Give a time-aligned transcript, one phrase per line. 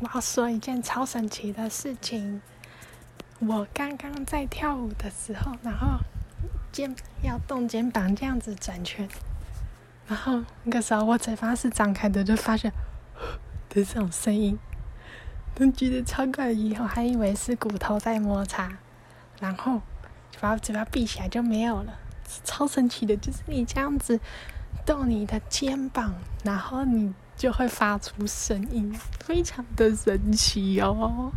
[0.00, 2.40] 我要说一件超神奇的事情。
[3.38, 5.98] 我刚刚在跳舞的时候，然后
[6.72, 9.08] 肩要动肩膀这样子转圈，
[10.06, 12.70] 然后那个时候我嘴巴是张开的，就发现
[13.70, 14.58] 的 这种声音，
[15.54, 18.70] 都觉得超怪异，我还以为是骨头在摩擦，
[19.40, 19.80] 然后
[20.38, 21.98] 把嘴巴闭起来就没有了，
[22.44, 24.20] 超神奇的，就是你这样子
[24.90, 26.12] 动你的肩膀，
[26.42, 31.30] 然后你就会发出声音，非常的神奇哦。